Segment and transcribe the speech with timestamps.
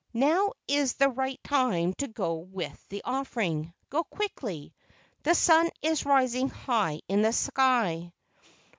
[0.15, 3.71] Now is the right time to go with the offering.
[3.91, 4.73] Go quickly.
[5.21, 8.11] The sun is ris¬ ing high in the sky."